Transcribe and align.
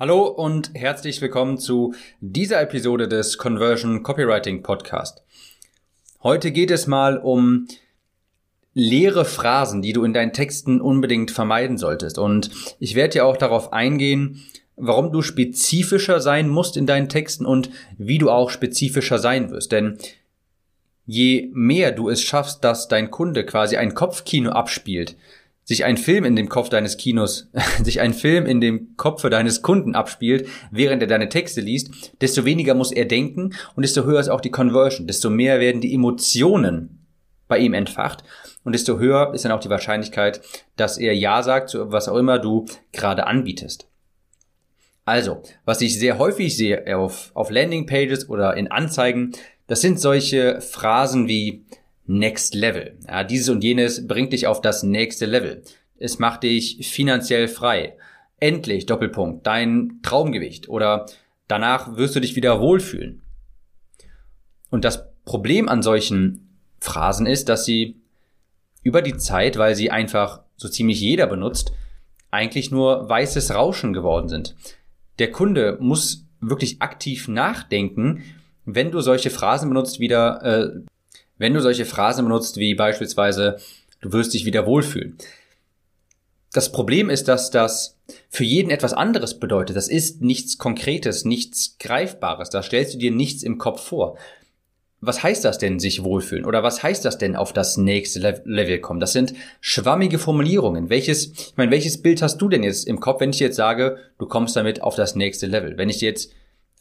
Hallo 0.00 0.28
und 0.28 0.70
herzlich 0.74 1.20
willkommen 1.20 1.58
zu 1.58 1.92
dieser 2.20 2.60
Episode 2.60 3.08
des 3.08 3.36
Conversion 3.36 4.04
Copywriting 4.04 4.62
Podcast. 4.62 5.24
Heute 6.22 6.52
geht 6.52 6.70
es 6.70 6.86
mal 6.86 7.18
um 7.18 7.66
leere 8.74 9.24
Phrasen, 9.24 9.82
die 9.82 9.92
du 9.92 10.04
in 10.04 10.12
deinen 10.12 10.32
Texten 10.32 10.80
unbedingt 10.80 11.32
vermeiden 11.32 11.78
solltest. 11.78 12.16
Und 12.16 12.48
ich 12.78 12.94
werde 12.94 13.16
ja 13.16 13.24
auch 13.24 13.36
darauf 13.36 13.72
eingehen, 13.72 14.44
warum 14.76 15.10
du 15.10 15.20
spezifischer 15.20 16.20
sein 16.20 16.48
musst 16.48 16.76
in 16.76 16.86
deinen 16.86 17.08
Texten 17.08 17.44
und 17.44 17.68
wie 17.96 18.18
du 18.18 18.30
auch 18.30 18.50
spezifischer 18.50 19.18
sein 19.18 19.50
wirst. 19.50 19.72
Denn 19.72 19.98
je 21.06 21.50
mehr 21.52 21.90
du 21.90 22.08
es 22.08 22.22
schaffst, 22.22 22.62
dass 22.62 22.86
dein 22.86 23.10
Kunde 23.10 23.44
quasi 23.44 23.76
ein 23.76 23.94
Kopfkino 23.94 24.50
abspielt, 24.52 25.16
sich 25.68 25.84
ein 25.84 25.98
Film 25.98 26.24
in 26.24 26.34
dem 26.34 26.48
Kopf 26.48 26.70
deines 26.70 26.96
Kinos, 26.96 27.50
sich 27.82 28.00
ein 28.00 28.14
Film 28.14 28.46
in 28.46 28.62
dem 28.62 28.96
Kopf 28.96 29.28
deines 29.28 29.60
Kunden 29.60 29.94
abspielt, 29.94 30.48
während 30.70 31.02
er 31.02 31.08
deine 31.08 31.28
Texte 31.28 31.60
liest, 31.60 32.12
desto 32.22 32.46
weniger 32.46 32.72
muss 32.72 32.90
er 32.90 33.04
denken 33.04 33.54
und 33.76 33.82
desto 33.82 34.04
höher 34.04 34.18
ist 34.18 34.30
auch 34.30 34.40
die 34.40 34.50
Conversion, 34.50 35.06
desto 35.06 35.28
mehr 35.28 35.60
werden 35.60 35.82
die 35.82 35.92
Emotionen 35.92 37.06
bei 37.48 37.58
ihm 37.58 37.74
entfacht 37.74 38.24
und 38.64 38.72
desto 38.72 38.98
höher 38.98 39.34
ist 39.34 39.44
dann 39.44 39.52
auch 39.52 39.60
die 39.60 39.68
Wahrscheinlichkeit, 39.68 40.40
dass 40.76 40.96
er 40.96 41.14
Ja 41.14 41.42
sagt 41.42 41.68
zu 41.68 41.92
was 41.92 42.08
auch 42.08 42.16
immer 42.16 42.38
du 42.38 42.64
gerade 42.92 43.26
anbietest. 43.26 43.88
Also, 45.04 45.42
was 45.66 45.82
ich 45.82 45.98
sehr 45.98 46.18
häufig 46.18 46.56
sehe 46.56 46.96
auf, 46.96 47.30
auf 47.34 47.50
Landingpages 47.50 48.30
oder 48.30 48.56
in 48.56 48.70
Anzeigen, 48.70 49.32
das 49.66 49.82
sind 49.82 50.00
solche 50.00 50.62
Phrasen 50.62 51.28
wie 51.28 51.66
Next 52.08 52.54
Level. 52.54 52.96
Ja, 53.06 53.22
dieses 53.22 53.50
und 53.50 53.62
jenes 53.62 54.08
bringt 54.08 54.32
dich 54.32 54.46
auf 54.46 54.60
das 54.60 54.82
nächste 54.82 55.26
Level. 55.26 55.62
Es 55.98 56.18
macht 56.18 56.42
dich 56.42 56.88
finanziell 56.90 57.48
frei. 57.48 57.96
Endlich, 58.40 58.86
Doppelpunkt, 58.86 59.46
dein 59.46 60.00
Traumgewicht 60.02 60.68
oder 60.68 61.06
danach 61.48 61.96
wirst 61.96 62.16
du 62.16 62.20
dich 62.20 62.34
wieder 62.34 62.60
wohlfühlen. 62.60 63.22
Und 64.70 64.84
das 64.84 65.06
Problem 65.24 65.68
an 65.68 65.82
solchen 65.82 66.48
Phrasen 66.80 67.26
ist, 67.26 67.48
dass 67.48 67.64
sie 67.64 68.00
über 68.82 69.02
die 69.02 69.16
Zeit, 69.16 69.58
weil 69.58 69.74
sie 69.74 69.90
einfach 69.90 70.42
so 70.56 70.68
ziemlich 70.68 71.00
jeder 71.00 71.26
benutzt, 71.26 71.72
eigentlich 72.30 72.70
nur 72.70 73.08
weißes 73.08 73.54
Rauschen 73.54 73.92
geworden 73.92 74.28
sind. 74.28 74.56
Der 75.18 75.30
Kunde 75.30 75.76
muss 75.80 76.26
wirklich 76.40 76.80
aktiv 76.80 77.28
nachdenken, 77.28 78.22
wenn 78.64 78.90
du 78.90 79.00
solche 79.00 79.30
Phrasen 79.30 79.68
benutzt, 79.68 79.98
wieder 79.98 80.42
äh, 80.42 80.80
wenn 81.38 81.54
du 81.54 81.60
solche 81.60 81.84
Phrasen 81.84 82.24
benutzt 82.24 82.56
wie 82.56 82.74
beispielsweise, 82.74 83.58
du 84.00 84.12
wirst 84.12 84.34
dich 84.34 84.44
wieder 84.44 84.66
wohlfühlen. 84.66 85.16
Das 86.52 86.72
Problem 86.72 87.10
ist, 87.10 87.28
dass 87.28 87.50
das 87.50 87.98
für 88.30 88.44
jeden 88.44 88.70
etwas 88.70 88.94
anderes 88.94 89.38
bedeutet. 89.38 89.76
Das 89.76 89.88
ist 89.88 90.22
nichts 90.22 90.58
Konkretes, 90.58 91.24
nichts 91.24 91.76
Greifbares. 91.78 92.50
Da 92.50 92.62
stellst 92.62 92.94
du 92.94 92.98
dir 92.98 93.10
nichts 93.10 93.42
im 93.42 93.58
Kopf 93.58 93.82
vor. 93.82 94.16
Was 95.00 95.22
heißt 95.22 95.44
das 95.44 95.58
denn, 95.58 95.78
sich 95.78 96.02
wohlfühlen? 96.02 96.44
Oder 96.44 96.62
was 96.62 96.82
heißt 96.82 97.04
das 97.04 97.18
denn, 97.18 97.36
auf 97.36 97.52
das 97.52 97.76
nächste 97.76 98.42
Level 98.44 98.80
kommen? 98.80 98.98
Das 98.98 99.12
sind 99.12 99.34
schwammige 99.60 100.18
Formulierungen. 100.18 100.90
Welches, 100.90 101.26
ich 101.26 101.56
meine, 101.56 101.70
welches 101.70 102.02
Bild 102.02 102.22
hast 102.22 102.38
du 102.38 102.48
denn 102.48 102.64
jetzt 102.64 102.88
im 102.88 102.98
Kopf, 102.98 103.20
wenn 103.20 103.30
ich 103.30 103.38
dir 103.38 103.48
jetzt 103.48 103.56
sage, 103.56 103.98
du 104.18 104.26
kommst 104.26 104.56
damit 104.56 104.82
auf 104.82 104.96
das 104.96 105.14
nächste 105.14 105.46
Level? 105.46 105.76
Wenn 105.76 105.90
ich 105.90 105.98
dir 105.98 106.08
jetzt 106.08 106.32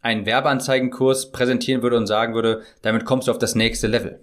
einen 0.02 0.26
Werbeanzeigenkurs 0.26 1.32
präsentieren 1.32 1.84
würde 1.84 1.98
und 1.98 2.08
sagen 2.08 2.34
würde, 2.34 2.64
damit 2.82 3.06
kommst 3.06 3.28
du 3.28 3.32
auf 3.32 3.38
das 3.38 3.54
nächste 3.54 3.86
Level 3.86 4.22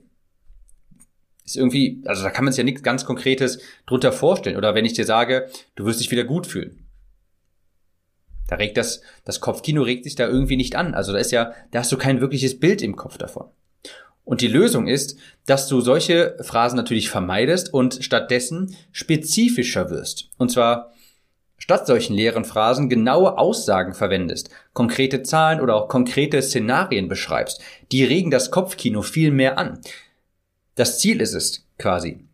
ist 1.45 1.57
irgendwie, 1.57 2.03
also 2.07 2.23
da 2.23 2.31
kann 2.31 2.45
man 2.45 2.53
sich 2.53 2.59
ja 2.59 2.65
nichts 2.65 2.83
ganz 2.83 3.05
Konkretes 3.05 3.61
drunter 3.87 4.13
vorstellen. 4.13 4.57
Oder 4.57 4.75
wenn 4.75 4.85
ich 4.85 4.95
dir 4.95 5.05
sage, 5.05 5.49
du 5.77 5.85
wirst 5.85 6.01
dich 6.01 6.11
wieder 6.11 6.25
gut 6.25 6.47
fühlen. 6.47 6.87
Da 8.49 8.57
regt 8.57 8.77
das, 8.77 9.03
das 9.25 9.41
Kopfkino 9.41 9.83
regt 9.83 10.05
sich 10.05 10.15
da 10.15 10.27
irgendwie 10.27 10.57
nicht 10.57 10.77
an. 10.77 10.95
Also 10.95 11.13
da 11.13 11.19
ist 11.19 11.33
ja, 11.33 11.53
da 11.71 11.81
hast 11.81 11.93
du 11.93 11.97
kein 11.97 12.21
wirkliches 12.21 12.59
Bild 12.59 12.83
im 12.83 12.97
Kopf 12.97 13.19
davon. 13.19 13.47
Und 14.25 14.41
die 14.41 14.49
Lösung 14.49 14.87
ist, 14.87 15.19
dass 15.45 15.69
du 15.69 15.81
solche 15.81 16.37
Phrasen 16.41 16.77
natürlich 16.77 17.11
vermeidest 17.11 17.73
und 17.73 18.03
stattdessen 18.03 18.75
spezifischer 18.91 19.91
wirst. 19.91 20.31
Und 20.39 20.51
zwar 20.51 20.93
statt 21.59 21.87
solchen 21.87 22.15
leeren 22.15 22.45
Phrasen 22.45 22.89
genaue 22.89 23.39
Aussagen 23.39 23.95
verwendest, 23.95 24.51
konkrete 24.73 25.23
Zahlen 25.23 25.61
oder 25.61 25.77
auch 25.77 25.89
konkrete 25.89 26.41
Szenarien 26.41 27.09
beschreibst. 27.09 27.61
Die 27.93 28.05
regen 28.05 28.31
das 28.31 28.51
Kopfkino 28.51 29.03
viel 29.03 29.31
mehr 29.31 29.59
an. 29.59 29.81
Das 30.75 30.99
Ziel 30.99 31.21
ist 31.21 31.35
es 31.35 31.67
quasi, 31.79 32.25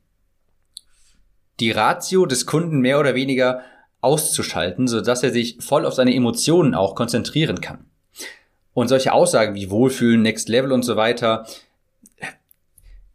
die 1.61 1.71
Ratio 1.71 2.27
des 2.27 2.47
Kunden 2.47 2.81
mehr 2.81 2.99
oder 2.99 3.15
weniger 3.15 3.63
auszuschalten, 4.01 4.89
sodass 4.89 5.23
er 5.23 5.31
sich 5.31 5.59
voll 5.61 5.85
auf 5.85 5.95
seine 5.95 6.15
Emotionen 6.15 6.75
auch 6.75 6.95
konzentrieren 6.95 7.61
kann. 7.61 7.85
Und 8.73 8.89
solche 8.89 9.13
Aussagen 9.13 9.55
wie 9.55 9.71
Wohlfühlen, 9.71 10.23
Next 10.23 10.49
Level 10.49 10.73
und 10.73 10.85
so 10.85 10.97
weiter, 10.97 11.47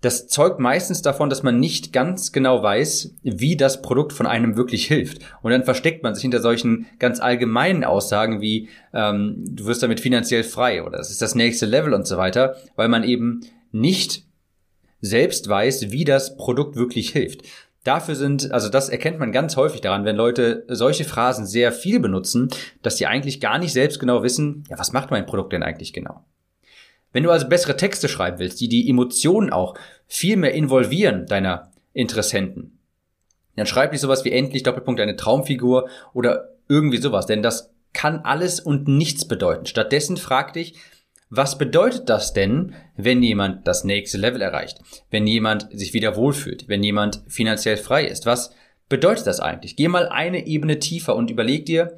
das 0.01 0.27
zeugt 0.27 0.59
meistens 0.59 1.01
davon, 1.01 1.31
dass 1.31 1.41
man 1.41 1.59
nicht 1.59 1.91
ganz 1.91 2.31
genau 2.31 2.61
weiß, 2.61 3.15
wie 3.23 3.57
das 3.57 3.81
Produkt 3.81 4.13
von 4.13 4.27
einem 4.27 4.55
wirklich 4.55 4.85
hilft. 4.85 5.23
Und 5.41 5.49
dann 5.49 5.63
versteckt 5.63 6.03
man 6.03 6.13
sich 6.13 6.21
hinter 6.21 6.41
solchen 6.41 6.85
ganz 6.99 7.19
allgemeinen 7.19 7.83
Aussagen 7.83 8.39
wie 8.39 8.69
ähm, 8.93 9.43
du 9.47 9.65
wirst 9.65 9.81
damit 9.81 9.99
finanziell 9.99 10.43
frei 10.43 10.83
oder 10.83 10.99
das 10.99 11.09
ist 11.09 11.23
das 11.23 11.33
nächste 11.33 11.65
Level 11.65 11.95
und 11.95 12.05
so 12.05 12.17
weiter, 12.17 12.55
weil 12.75 12.87
man 12.87 13.03
eben 13.03 13.41
nicht 13.71 14.25
selbst 15.05 15.47
weiß, 15.47 15.91
wie 15.91 16.03
das 16.03 16.37
Produkt 16.37 16.75
wirklich 16.75 17.11
hilft. 17.11 17.41
Dafür 17.83 18.15
sind, 18.15 18.51
also 18.51 18.69
das 18.69 18.89
erkennt 18.89 19.19
man 19.19 19.31
ganz 19.31 19.57
häufig 19.57 19.79
daran, 19.79 20.05
wenn 20.05 20.15
Leute 20.15 20.65
solche 20.67 21.05
Phrasen 21.05 21.45
sehr 21.45 21.71
viel 21.71 21.99
benutzen, 21.99 22.49
dass 22.81 22.97
sie 22.97 23.05
eigentlich 23.05 23.39
gar 23.39 23.59
nicht 23.59 23.73
selbst 23.73 23.99
genau 23.99 24.23
wissen, 24.23 24.63
ja, 24.69 24.79
was 24.79 24.91
macht 24.91 25.11
mein 25.11 25.27
Produkt 25.27 25.53
denn 25.53 25.61
eigentlich 25.61 25.93
genau? 25.93 26.25
Wenn 27.13 27.23
du 27.23 27.29
also 27.29 27.47
bessere 27.47 27.77
Texte 27.77 28.09
schreiben 28.09 28.39
willst, 28.39 28.59
die 28.59 28.67
die 28.67 28.89
Emotionen 28.89 29.51
auch 29.51 29.75
viel 30.07 30.35
mehr 30.35 30.53
involvieren 30.53 31.27
deiner 31.27 31.71
Interessenten, 31.93 32.79
dann 33.55 33.67
schreib 33.67 33.91
nicht 33.91 34.01
sowas 34.01 34.25
wie 34.25 34.31
endlich 34.31 34.63
Doppelpunkt 34.63 34.99
eine 34.99 35.15
Traumfigur 35.15 35.87
oder 36.13 36.49
irgendwie 36.67 36.97
sowas, 36.97 37.27
denn 37.27 37.43
das 37.43 37.71
kann 37.93 38.19
alles 38.19 38.59
und 38.59 38.87
nichts 38.87 39.27
bedeuten. 39.27 39.65
Stattdessen 39.67 40.17
frag 40.17 40.53
dich, 40.53 40.75
was 41.29 41.57
bedeutet 41.57 42.09
das 42.09 42.33
denn, 42.33 42.75
wenn 42.95 43.23
jemand 43.23 43.67
das 43.67 43.83
nächste 43.83 44.17
Level 44.17 44.41
erreicht? 44.41 44.79
Wenn 45.09 45.25
jemand 45.25 45.67
sich 45.71 45.93
wieder 45.93 46.15
wohlfühlt? 46.15 46.67
Wenn 46.67 46.83
jemand 46.83 47.23
finanziell 47.27 47.77
frei 47.77 48.05
ist? 48.05 48.25
Was 48.25 48.51
bedeutet 48.89 49.27
das 49.27 49.39
eigentlich? 49.39 49.75
Geh 49.75 49.87
mal 49.87 50.07
eine 50.07 50.45
Ebene 50.45 50.79
tiefer 50.79 51.15
und 51.15 51.31
überleg 51.31 51.65
dir, 51.65 51.97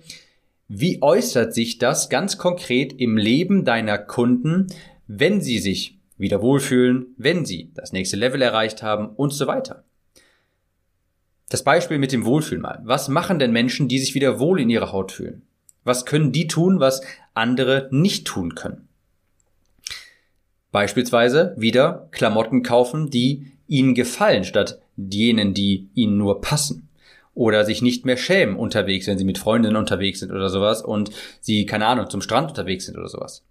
wie 0.70 1.02
äußert 1.02 1.54
sich 1.54 1.78
das 1.78 2.10
ganz 2.10 2.38
konkret 2.38 2.94
im 2.94 3.18
Leben 3.18 3.66
deiner 3.66 3.98
Kunden, 3.98 4.68
wenn 5.08 5.42
sie 5.42 5.60
sich 5.60 5.98
wieder 6.18 6.42
wohlfühlen, 6.42 7.14
wenn 7.18 7.46
sie 7.46 7.72
das 7.76 7.92
nächste 7.92 8.18
Level 8.18 8.42
erreicht 8.42 8.82
haben 8.82 9.10
und 9.10 9.32
so 9.32 9.48
weiter. 9.48 9.84
Das 11.50 11.64
Beispiel 11.64 11.98
mit 11.98 12.12
dem 12.12 12.26
Wohlfühlen 12.26 12.62
mal. 12.62 12.82
Was 12.84 13.08
machen 13.08 13.40
denn 13.40 13.52
Menschen, 13.52 13.88
die 13.88 14.00
sich 14.00 14.16
wieder 14.16 14.40
wohl 14.40 14.60
in 14.60 14.70
ihrer 14.70 14.92
Haut 14.92 15.12
fühlen? 15.12 15.44
Was 15.84 16.06
können 16.06 16.34
die 16.34 16.48
tun, 16.48 16.82
was 16.82 17.02
andere 17.34 17.88
nicht 17.92 18.26
tun 18.28 18.56
können? 18.56 18.87
Beispielsweise 20.78 21.56
wieder 21.58 22.08
Klamotten 22.12 22.62
kaufen, 22.62 23.10
die 23.10 23.52
ihnen 23.68 23.96
gefallen, 23.96 24.44
statt 24.44 24.80
jenen, 24.96 25.56
die 25.56 25.90
ihnen 25.96 26.20
nur 26.20 26.40
passen. 26.40 26.88
Oder 27.34 27.66
sich 27.66 27.82
nicht 27.82 28.06
mehr 28.06 28.16
schämen 28.16 28.56
unterwegs, 28.56 29.08
wenn 29.08 29.18
sie 29.18 29.26
mit 29.26 29.40
Freundinnen 29.40 29.76
unterwegs 29.76 30.20
sind 30.20 30.32
oder 30.32 30.50
sowas 30.50 30.84
und 30.84 31.10
sie, 31.42 31.66
keine 31.66 31.88
Ahnung, 31.88 32.12
zum 32.12 32.22
Strand 32.22 32.50
unterwegs 32.50 32.86
sind 32.86 32.96
oder 32.96 33.08
sowas. 33.08 33.44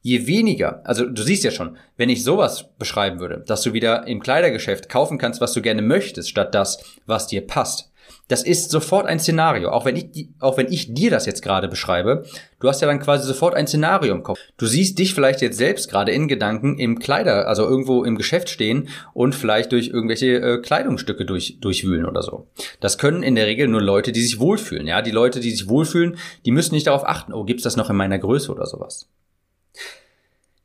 Je 0.00 0.26
weniger, 0.26 0.80
also 0.84 1.04
du 1.04 1.22
siehst 1.22 1.44
ja 1.44 1.50
schon, 1.50 1.76
wenn 1.98 2.08
ich 2.08 2.24
sowas 2.24 2.64
beschreiben 2.78 3.20
würde, 3.20 3.44
dass 3.46 3.60
du 3.60 3.74
wieder 3.74 4.06
im 4.06 4.22
Kleidergeschäft 4.22 4.88
kaufen 4.88 5.18
kannst, 5.18 5.42
was 5.42 5.52
du 5.52 5.60
gerne 5.60 5.82
möchtest, 5.82 6.30
statt 6.30 6.54
das, 6.54 6.82
was 7.04 7.26
dir 7.26 7.46
passt, 7.46 7.92
das 8.28 8.42
ist 8.42 8.70
sofort 8.70 9.06
ein 9.06 9.20
Szenario. 9.20 9.70
Auch 9.70 9.84
wenn 9.84 9.96
ich, 9.96 10.28
auch 10.40 10.56
wenn 10.56 10.72
ich 10.72 10.94
dir 10.94 11.10
das 11.10 11.26
jetzt 11.26 11.42
gerade 11.42 11.68
beschreibe, 11.68 12.24
du 12.58 12.68
hast 12.68 12.80
ja 12.80 12.86
dann 12.86 13.00
quasi 13.00 13.26
sofort 13.26 13.54
ein 13.54 13.66
Szenario 13.66 14.14
im 14.14 14.22
Kopf. 14.22 14.38
Du 14.56 14.66
siehst 14.66 14.98
dich 14.98 15.14
vielleicht 15.14 15.42
jetzt 15.42 15.58
selbst 15.58 15.90
gerade 15.90 16.12
in 16.12 16.26
Gedanken 16.26 16.78
im 16.78 16.98
Kleider, 16.98 17.46
also 17.48 17.64
irgendwo 17.64 18.02
im 18.04 18.16
Geschäft 18.16 18.48
stehen 18.48 18.88
und 19.12 19.34
vielleicht 19.34 19.72
durch 19.72 19.88
irgendwelche 19.88 20.36
äh, 20.36 20.58
Kleidungsstücke 20.62 21.26
durch, 21.26 21.58
durchwühlen 21.60 22.06
oder 22.06 22.22
so. 22.22 22.46
Das 22.80 22.96
können 22.98 23.22
in 23.22 23.34
der 23.34 23.46
Regel 23.46 23.68
nur 23.68 23.82
Leute, 23.82 24.12
die 24.12 24.22
sich 24.22 24.40
wohlfühlen. 24.40 24.86
Ja, 24.86 25.02
die 25.02 25.10
Leute, 25.10 25.40
die 25.40 25.50
sich 25.50 25.68
wohlfühlen, 25.68 26.16
die 26.46 26.50
müssen 26.50 26.74
nicht 26.74 26.86
darauf 26.86 27.06
achten, 27.06 27.32
oh, 27.32 27.44
gibt's 27.44 27.64
das 27.64 27.76
noch 27.76 27.90
in 27.90 27.96
meiner 27.96 28.18
Größe 28.18 28.50
oder 28.50 28.66
sowas. 28.66 29.08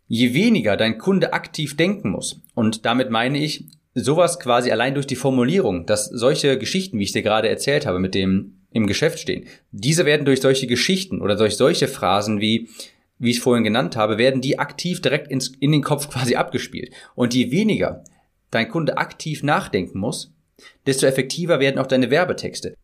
Je 0.07 0.33
weniger 0.33 0.75
dein 0.75 0.98
Kunde 0.98 1.33
aktiv 1.33 1.78
denken 1.78 2.10
muss, 2.10 2.42
und 2.56 2.86
damit 2.86 3.12
meine 3.12 3.38
ich, 3.38 3.66
sowas 4.04 4.40
quasi 4.40 4.72
allein 4.72 4.94
durch 4.94 5.07
die 5.07 5.16
Formulierung, 5.16 5.86
dass 5.86 6.06
solche 6.06 6.57
Geschichten, 6.57 7.00
wie 7.00 7.04
ich 7.04 7.12
dir 7.12 7.22
gerade 7.22 7.50
erzählt 7.50 7.86
habe, 7.86 8.00
mit 8.00 8.16
dem 8.16 8.56
im 8.72 8.88
Geschäft 8.88 9.19
stehen, 9.19 9.46
diese 9.72 10.06
werden 10.06 10.25
durch 10.25 10.42
solche 10.42 10.68
Geschichten 10.68 11.22
oder 11.22 11.36
durch 11.36 11.57
solche 11.57 11.88
Phrasen 11.88 12.40
wie 12.40 12.69
wie 13.19 13.31
ich 13.31 13.42
vorhin 13.42 13.66
genannt 13.66 13.98
habe, 13.98 14.18
werden 14.18 14.42
die 14.42 14.57
aktiv 14.60 15.01
direkt 15.01 15.30
ins, 15.30 15.50
in 15.60 15.74
den 15.74 15.84
Kopf 15.84 16.10
quasi 16.10 16.36
abgespielt. 16.36 16.92
Und 17.16 17.34
je 17.34 17.51
weniger 17.51 18.04
dein 18.50 18.69
Kunde 18.69 18.98
aktiv 18.98 19.44
nachdenken 19.44 20.00
muss, 20.00 20.34
desto 20.88 21.06
effektiver 21.06 21.60
werden 21.60 21.80
auch 21.80 21.88
deine 21.88 22.10
Werbetexte. 22.10 22.75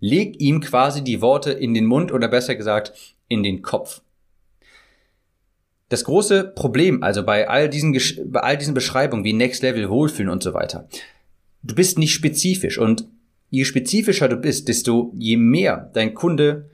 Leg 0.00 0.40
ihm 0.40 0.60
quasi 0.60 1.04
die 1.04 1.20
Worte 1.20 1.52
in 1.52 1.74
den 1.74 1.86
Mund 1.86 2.10
oder 2.10 2.26
besser 2.26 2.56
gesagt 2.56 2.92
in 3.28 3.42
den 3.42 3.62
Kopf. 3.62 4.01
Das 5.92 6.04
große 6.04 6.44
Problem 6.44 7.02
also 7.02 7.22
bei 7.22 7.50
all 7.50 7.68
diesen, 7.68 7.92
bei 8.24 8.40
all 8.40 8.56
diesen 8.56 8.72
Beschreibungen 8.72 9.24
wie 9.24 9.34
Next 9.34 9.62
Level, 9.62 9.90
Wohlfühlen 9.90 10.30
und 10.30 10.42
so 10.42 10.54
weiter. 10.54 10.88
Du 11.62 11.74
bist 11.74 11.98
nicht 11.98 12.14
spezifisch 12.14 12.78
und 12.78 13.06
je 13.50 13.66
spezifischer 13.66 14.30
du 14.30 14.36
bist, 14.36 14.68
desto 14.68 15.12
je 15.14 15.36
mehr 15.36 15.90
dein 15.92 16.14
Kunde 16.14 16.70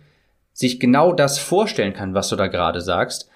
sich 0.53 0.79
genau 0.79 1.12
das 1.12 1.41
vorstellen 1.41 1.94
kann, 1.94 2.15
was 2.15 2.29
du 2.29 2.37
da 2.37 2.47
gerade 2.47 2.81
sagst, 2.81 3.29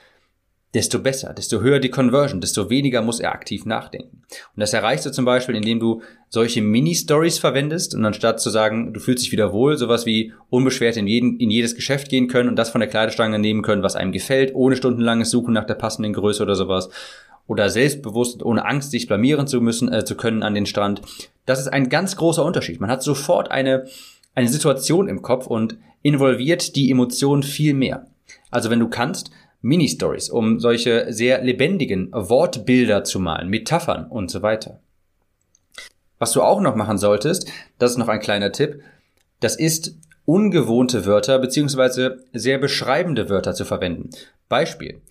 desto 0.72 1.00
besser, 1.00 1.34
desto 1.34 1.60
höher 1.60 1.80
die 1.80 1.90
Conversion, 1.90 2.40
desto 2.40 2.70
weniger 2.70 3.02
muss 3.02 3.18
er 3.18 3.32
aktiv 3.32 3.66
nachdenken. 3.66 4.22
Und 4.54 4.60
das 4.60 4.74
erreichst 4.74 5.06
du 5.06 5.10
zum 5.10 5.24
Beispiel, 5.24 5.56
indem 5.56 5.80
du 5.80 6.00
solche 6.32 6.62
Mini-Stories 6.62 7.38
verwendest 7.38 7.94
und 7.94 8.06
anstatt 8.06 8.40
zu 8.40 8.48
sagen, 8.48 8.94
du 8.94 9.00
fühlst 9.00 9.22
dich 9.22 9.32
wieder 9.32 9.52
wohl, 9.52 9.76
sowas 9.76 10.06
wie 10.06 10.32
unbeschwert 10.48 10.96
in, 10.96 11.06
jeden, 11.06 11.38
in 11.38 11.50
jedes 11.50 11.74
Geschäft 11.74 12.08
gehen 12.08 12.26
können 12.26 12.48
und 12.48 12.56
das 12.56 12.70
von 12.70 12.80
der 12.80 12.88
Kleiderstange 12.88 13.38
nehmen 13.38 13.60
können, 13.60 13.82
was 13.82 13.96
einem 13.96 14.12
gefällt, 14.12 14.54
ohne 14.54 14.74
stundenlanges 14.74 15.30
Suchen 15.30 15.52
nach 15.52 15.66
der 15.66 15.74
passenden 15.74 16.14
Größe 16.14 16.42
oder 16.42 16.54
sowas. 16.54 16.88
Oder 17.46 17.68
selbstbewusst, 17.68 18.42
ohne 18.42 18.64
Angst, 18.64 18.92
sich 18.92 19.08
blamieren 19.08 19.46
zu 19.46 19.60
müssen, 19.60 19.92
äh, 19.92 20.06
zu 20.06 20.16
können 20.16 20.42
an 20.42 20.54
den 20.54 20.64
Strand. 20.64 21.02
Das 21.44 21.60
ist 21.60 21.68
ein 21.68 21.90
ganz 21.90 22.16
großer 22.16 22.42
Unterschied. 22.42 22.80
Man 22.80 22.90
hat 22.90 23.02
sofort 23.02 23.50
eine, 23.50 23.84
eine 24.34 24.48
Situation 24.48 25.08
im 25.08 25.20
Kopf 25.20 25.46
und 25.46 25.76
involviert 26.00 26.76
die 26.76 26.90
Emotionen 26.90 27.42
viel 27.42 27.74
mehr. 27.74 28.06
Also 28.50 28.70
wenn 28.70 28.80
du 28.80 28.88
kannst, 28.88 29.32
Mini-Stories, 29.60 30.30
um 30.30 30.60
solche 30.60 31.12
sehr 31.12 31.44
lebendigen 31.44 32.10
Wortbilder 32.10 33.04
zu 33.04 33.20
malen, 33.20 33.50
Metaphern 33.50 34.06
und 34.06 34.30
so 34.30 34.40
weiter. 34.40 34.80
Was 36.22 36.30
du 36.30 36.42
auch 36.42 36.60
noch 36.60 36.76
machen 36.76 36.98
solltest, 36.98 37.50
das 37.80 37.90
ist 37.90 37.96
noch 37.96 38.06
ein 38.06 38.20
kleiner 38.20 38.52
Tipp, 38.52 38.80
das 39.40 39.56
ist 39.56 39.96
ungewohnte 40.24 41.04
Wörter 41.04 41.40
beziehungsweise 41.40 42.22
sehr 42.32 42.58
beschreibende 42.58 43.28
Wörter 43.28 43.54
zu 43.54 43.64
verwenden. 43.64 44.10
Beispiel. 44.48 45.02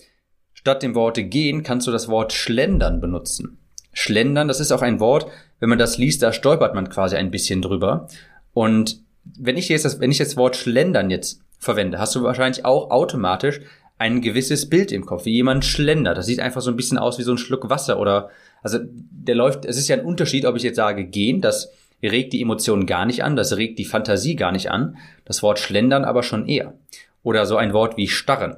Statt 0.54 0.84
dem 0.84 0.96
Wort 0.96 1.18
gehen 1.18 1.64
kannst 1.64 1.86
du 1.86 1.92
das 1.92 2.08
Wort 2.08 2.32
schlendern 2.32 3.02
benutzen. 3.02 3.58
Schlendern, 3.92 4.48
das 4.48 4.62
ist 4.62 4.72
auch 4.72 4.82
ein 4.82 5.02
Wort, 5.02 5.28
wenn 5.60 5.68
man 5.68 5.78
das 5.78 5.98
liest, 5.98 6.24
da 6.24 6.32
stolpert 6.32 6.76
man 6.76 6.88
quasi 6.88 7.18
ein 7.18 7.30
bisschen 7.30 7.62
drüber. 7.62 8.08
Und 8.54 9.02
wenn 9.26 9.58
ich 9.58 9.68
jetzt 9.68 9.84
das, 9.84 10.00
wenn 10.00 10.12
ich 10.12 10.18
das 10.20 10.38
Wort 10.38 10.56
schlendern 10.56 11.10
jetzt 11.10 11.42
verwende, 11.60 12.00
hast 12.00 12.16
du 12.16 12.24
wahrscheinlich 12.24 12.64
auch 12.64 12.90
automatisch 12.90 13.60
ein 14.02 14.22
gewisses 14.22 14.68
Bild 14.68 14.92
im 14.92 15.06
Kopf, 15.06 15.26
wie 15.26 15.34
jemand 15.34 15.64
schlendert. 15.64 16.18
Das 16.18 16.26
sieht 16.26 16.40
einfach 16.40 16.62
so 16.62 16.72
ein 16.72 16.76
bisschen 16.76 16.98
aus 16.98 17.20
wie 17.20 17.24
so 17.24 17.32
ein 17.32 17.38
Schluck 17.38 17.70
Wasser 17.70 18.00
oder, 18.00 18.30
also 18.64 18.80
der 18.82 19.36
läuft, 19.36 19.64
es 19.64 19.78
ist 19.78 19.88
ja 19.88 19.96
ein 19.96 20.06
Unterschied, 20.06 20.46
ob 20.46 20.56
ich 20.56 20.64
jetzt 20.64 20.76
sage 20.76 21.06
gehen, 21.06 21.40
das 21.40 21.72
regt 22.02 22.34
die 22.34 22.42
Emotionen 22.42 22.88
gar 22.88 23.06
nicht 23.06 23.24
an, 23.24 23.36
das 23.36 23.56
regt 23.58 23.78
die 23.78 23.86
Fantasie 23.86 24.36
gar 24.36 24.52
nicht 24.52 24.72
an, 24.72 24.98
das 25.24 25.44
Wort 25.44 25.60
schlendern 25.60 26.04
aber 26.04 26.24
schon 26.24 26.48
eher. 26.48 26.74
Oder 27.22 27.46
so 27.46 27.58
ein 27.58 27.74
Wort 27.74 27.96
wie 27.96 28.08
starren. 28.08 28.58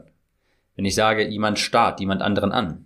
Wenn 0.78 0.86
ich 0.86 0.96
sage, 0.96 1.28
jemand 1.28 1.60
starrt 1.60 2.00
jemand 2.00 2.22
anderen 2.22 2.54
an, 2.54 2.86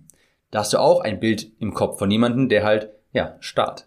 da 0.49 0.59
hast 0.59 0.73
du 0.73 0.79
auch 0.79 1.01
ein 1.01 1.19
Bild 1.19 1.51
im 1.59 1.75
Kopf 1.75 1.99
von 1.99 2.09
jemandem, 2.09 2.49
der 2.49 2.63
halt, 2.63 2.89
ja, 3.13 3.37
starrt. 3.39 3.85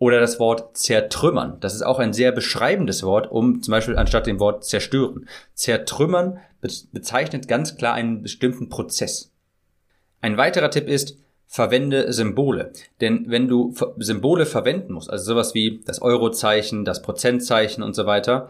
Oder 0.00 0.18
das 0.18 0.40
Wort 0.40 0.78
zertrümmern. 0.78 1.58
Das 1.60 1.74
ist 1.74 1.82
auch 1.82 1.98
ein 1.98 2.14
sehr 2.14 2.32
beschreibendes 2.32 3.02
Wort, 3.02 3.30
um 3.30 3.62
zum 3.62 3.70
Beispiel 3.70 3.98
anstatt 3.98 4.26
dem 4.26 4.40
Wort 4.40 4.64
zerstören. 4.64 5.28
Zertrümmern 5.52 6.38
bezeichnet 6.90 7.48
ganz 7.48 7.76
klar 7.76 7.94
einen 7.94 8.22
bestimmten 8.22 8.70
Prozess. 8.70 9.30
Ein 10.22 10.38
weiterer 10.38 10.70
Tipp 10.70 10.88
ist, 10.88 11.18
verwende 11.46 12.12
Symbole. 12.14 12.72
Denn 13.02 13.26
wenn 13.28 13.46
du 13.46 13.74
Symbole 13.98 14.46
verwenden 14.46 14.94
musst, 14.94 15.10
also 15.10 15.34
sowas 15.34 15.54
wie 15.54 15.82
das 15.84 16.00
Eurozeichen, 16.00 16.84
das 16.84 17.02
Prozentzeichen 17.02 17.82
und 17.82 17.94
so 17.94 18.06
weiter, 18.06 18.48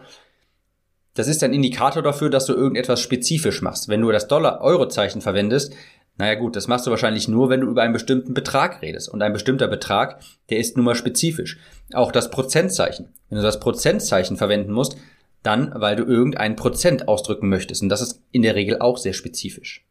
das 1.14 1.26
ist 1.26 1.42
ein 1.42 1.52
Indikator 1.52 2.02
dafür, 2.02 2.30
dass 2.30 2.46
du 2.46 2.52
irgendetwas 2.52 3.00
spezifisch 3.00 3.60
machst. 3.60 3.88
Wenn 3.88 4.02
du 4.02 4.12
das 4.12 4.28
Dollar-Euro-Zeichen 4.28 5.20
verwendest, 5.20 5.74
naja 6.16 6.34
gut, 6.34 6.54
das 6.54 6.68
machst 6.68 6.86
du 6.86 6.90
wahrscheinlich 6.90 7.28
nur, 7.28 7.48
wenn 7.48 7.62
du 7.62 7.68
über 7.68 7.82
einen 7.82 7.94
bestimmten 7.94 8.34
Betrag 8.34 8.82
redest. 8.82 9.08
Und 9.08 9.22
ein 9.22 9.32
bestimmter 9.32 9.68
Betrag, 9.68 10.20
der 10.50 10.58
ist 10.58 10.76
nun 10.76 10.84
mal 10.84 10.94
spezifisch. 10.94 11.58
Auch 11.94 12.12
das 12.12 12.30
Prozentzeichen. 12.30 13.08
Wenn 13.28 13.38
du 13.38 13.42
das 13.42 13.58
Prozentzeichen 13.58 14.36
verwenden 14.36 14.72
musst, 14.72 14.96
dann, 15.42 15.72
weil 15.74 15.96
du 15.96 16.04
irgendein 16.04 16.56
Prozent 16.56 17.08
ausdrücken 17.08 17.48
möchtest. 17.48 17.82
Und 17.82 17.88
das 17.88 18.02
ist 18.02 18.22
in 18.32 18.42
der 18.42 18.54
Regel 18.54 18.80
auch 18.80 18.98
sehr 18.98 19.14
spezifisch. 19.14 19.86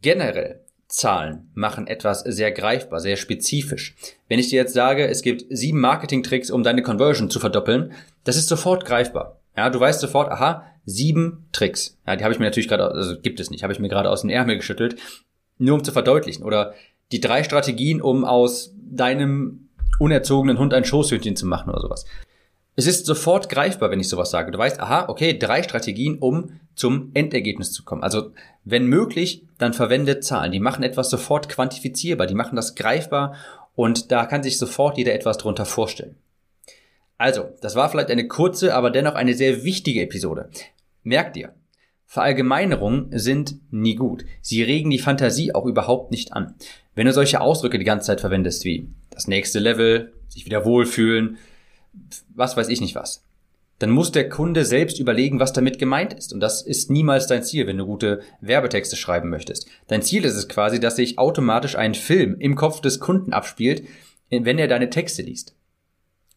Generell 0.00 0.64
Zahlen 0.88 1.50
machen 1.54 1.86
etwas 1.86 2.20
sehr 2.20 2.50
greifbar, 2.50 3.00
sehr 3.00 3.16
spezifisch. 3.16 3.94
Wenn 4.28 4.38
ich 4.38 4.48
dir 4.48 4.56
jetzt 4.56 4.74
sage, 4.74 5.06
es 5.06 5.22
gibt 5.22 5.44
sieben 5.50 5.80
Marketing-Tricks, 5.80 6.50
um 6.50 6.62
deine 6.62 6.82
Conversion 6.82 7.30
zu 7.30 7.38
verdoppeln, 7.38 7.92
das 8.24 8.36
ist 8.36 8.48
sofort 8.48 8.84
greifbar. 8.84 9.40
Ja, 9.56 9.70
du 9.70 9.78
weißt 9.78 10.00
sofort, 10.00 10.30
aha, 10.30 10.66
sieben 10.86 11.46
Tricks. 11.52 11.98
Ja, 12.06 12.16
die 12.16 12.24
habe 12.24 12.32
ich 12.32 12.38
mir 12.38 12.46
natürlich 12.46 12.68
gerade, 12.68 12.90
also 12.90 13.18
gibt 13.20 13.40
es 13.40 13.50
nicht, 13.50 13.62
habe 13.62 13.72
ich 13.72 13.78
mir 13.78 13.88
gerade 13.88 14.10
aus 14.10 14.22
den 14.22 14.30
Ärmel 14.30 14.56
geschüttelt, 14.56 14.96
nur 15.58 15.74
um 15.74 15.84
zu 15.84 15.92
verdeutlichen. 15.92 16.44
Oder 16.44 16.74
die 17.12 17.20
drei 17.20 17.42
Strategien, 17.42 18.00
um 18.00 18.24
aus 18.24 18.74
deinem 18.76 19.68
unerzogenen 19.98 20.58
Hund 20.58 20.74
ein 20.74 20.84
Schoßhündchen 20.84 21.36
zu 21.36 21.46
machen 21.46 21.70
oder 21.70 21.80
sowas. 21.80 22.06
Es 22.76 22.86
ist 22.86 23.04
sofort 23.04 23.48
greifbar, 23.48 23.90
wenn 23.90 24.00
ich 24.00 24.08
sowas 24.08 24.30
sage. 24.30 24.52
Du 24.52 24.58
weißt, 24.58 24.80
aha, 24.80 25.08
okay, 25.08 25.38
drei 25.38 25.62
Strategien, 25.62 26.18
um 26.18 26.60
zum 26.74 27.10
Endergebnis 27.14 27.72
zu 27.72 27.84
kommen. 27.84 28.02
Also, 28.02 28.32
wenn 28.64 28.86
möglich, 28.86 29.44
dann 29.58 29.74
verwende 29.74 30.20
Zahlen. 30.20 30.52
Die 30.52 30.60
machen 30.60 30.82
etwas 30.82 31.10
sofort 31.10 31.48
quantifizierbar, 31.48 32.26
die 32.26 32.34
machen 32.34 32.56
das 32.56 32.74
greifbar 32.74 33.34
und 33.74 34.10
da 34.12 34.24
kann 34.24 34.42
sich 34.42 34.56
sofort 34.56 34.96
jeder 34.96 35.12
etwas 35.12 35.36
drunter 35.36 35.66
vorstellen. 35.66 36.16
Also, 37.20 37.50
das 37.60 37.74
war 37.74 37.90
vielleicht 37.90 38.10
eine 38.10 38.28
kurze, 38.28 38.74
aber 38.74 38.88
dennoch 38.90 39.14
eine 39.14 39.34
sehr 39.34 39.62
wichtige 39.62 40.00
Episode. 40.00 40.48
Merkt 41.02 41.36
dir, 41.36 41.52
Verallgemeinerungen 42.06 43.10
sind 43.12 43.56
nie 43.70 43.94
gut. 43.94 44.24
Sie 44.40 44.62
regen 44.62 44.88
die 44.88 44.98
Fantasie 44.98 45.54
auch 45.54 45.66
überhaupt 45.66 46.12
nicht 46.12 46.32
an. 46.32 46.54
Wenn 46.94 47.04
du 47.04 47.12
solche 47.12 47.42
Ausdrücke 47.42 47.78
die 47.78 47.84
ganze 47.84 48.06
Zeit 48.06 48.22
verwendest 48.22 48.64
wie 48.64 48.88
das 49.10 49.28
nächste 49.28 49.58
Level, 49.58 50.14
sich 50.28 50.46
wieder 50.46 50.64
wohlfühlen, 50.64 51.36
was 52.34 52.56
weiß 52.56 52.70
ich 52.70 52.80
nicht 52.80 52.94
was, 52.94 53.22
dann 53.80 53.90
muss 53.90 54.12
der 54.12 54.30
Kunde 54.30 54.64
selbst 54.64 54.98
überlegen, 54.98 55.40
was 55.40 55.52
damit 55.52 55.78
gemeint 55.78 56.14
ist. 56.14 56.32
Und 56.32 56.40
das 56.40 56.62
ist 56.62 56.90
niemals 56.90 57.26
dein 57.26 57.42
Ziel, 57.42 57.66
wenn 57.66 57.76
du 57.76 57.84
gute 57.84 58.22
Werbetexte 58.40 58.96
schreiben 58.96 59.28
möchtest. 59.28 59.68
Dein 59.88 60.00
Ziel 60.00 60.24
ist 60.24 60.36
es 60.36 60.48
quasi, 60.48 60.80
dass 60.80 60.96
sich 60.96 61.18
automatisch 61.18 61.76
ein 61.76 61.92
Film 61.92 62.36
im 62.38 62.54
Kopf 62.54 62.80
des 62.80 62.98
Kunden 62.98 63.34
abspielt, 63.34 63.82
wenn 64.30 64.58
er 64.58 64.68
deine 64.68 64.88
Texte 64.88 65.20
liest. 65.20 65.54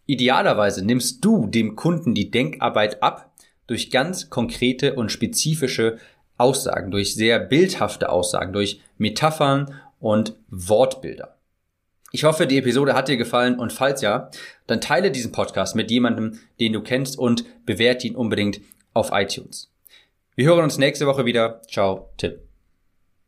Idealerweise 0.06 0.86
nimmst 0.86 1.24
du 1.24 1.48
dem 1.48 1.76
Kunden 1.76 2.14
die 2.14 2.30
Denkarbeit 2.30 3.02
ab 3.02 3.32
durch 3.68 3.92
ganz 3.92 4.30
konkrete 4.30 4.96
und 4.96 5.12
spezifische 5.12 5.98
Aussagen, 6.38 6.92
durch 6.92 7.16
sehr 7.16 7.40
bildhafte 7.40 8.10
Aussagen, 8.10 8.54
durch 8.54 8.82
Metaphern 8.98 9.80
und 10.00 10.36
Wortbilder. 10.50 11.38
Ich 12.12 12.26
hoffe, 12.26 12.46
die 12.46 12.58
Episode 12.58 12.94
hat 12.94 13.08
dir 13.08 13.18
gefallen 13.18 13.58
und 13.58 13.74
falls 13.74 14.02
ja, 14.02 14.30
dann 14.68 14.82
teile 14.82 15.10
diesen 15.10 15.32
Podcast 15.32 15.76
mit 15.76 15.90
jemandem, 15.90 16.40
den 16.60 16.74
du 16.74 16.82
kennst 16.82 17.18
und 17.18 17.46
bewerte 17.66 18.06
ihn 18.08 18.16
unbedingt 18.16 18.62
auf 18.94 19.10
iTunes. 19.14 19.72
Wir 20.36 20.46
hören 20.46 20.64
uns 20.64 20.78
nächste 20.78 21.08
Woche 21.08 21.26
wieder. 21.26 21.62
Ciao, 21.68 22.10
Tipp. 22.18 22.53